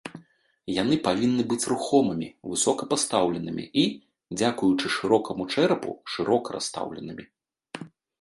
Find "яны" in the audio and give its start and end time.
0.81-0.95